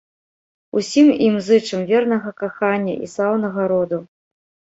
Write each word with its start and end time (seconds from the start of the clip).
Усім 0.79 1.07
ім 1.25 1.35
зычым 1.49 1.83
вернага 1.91 2.33
кахання 2.41 2.95
і 3.09 3.13
слаўнага 3.17 3.61
роду. 3.73 3.97